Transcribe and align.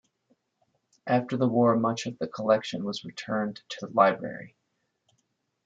After 1.05 1.37
the 1.37 1.47
war 1.47 1.77
much 1.77 2.07
of 2.07 2.17
the 2.17 2.25
collection 2.27 2.83
was 2.83 3.03
returned 3.05 3.61
to 3.69 3.85
the 3.85 3.93
library. 3.93 4.55